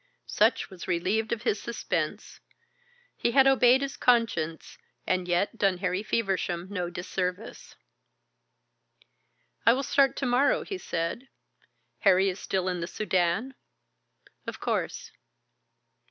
[0.25, 2.39] Sutch was relieved of his suspense.
[3.15, 7.75] He had obeyed his conscience and yet done Harry Feversham no disservice.
[9.63, 11.27] "I will start to morrow," he said.
[11.99, 13.53] "Harry is still in the Soudan?"
[14.47, 15.11] "Of course."